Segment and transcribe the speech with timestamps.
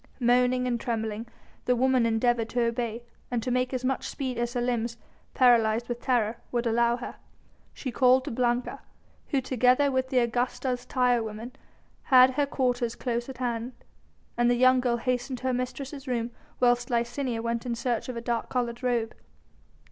[0.19, 1.27] Moaning and trembling,
[1.65, 4.97] the woman endeavoured to obey and to make as much speed as her limbs,
[5.35, 7.17] paralysed with terror, would allow her.
[7.71, 8.81] She called to Blanca,
[9.27, 11.51] who together with the Augusta's tire women
[12.05, 13.73] had her quarters close at hand,
[14.35, 18.17] and the young girl hastened to her mistress's room whilst Licinia went in search of
[18.17, 19.13] a dark coloured robe.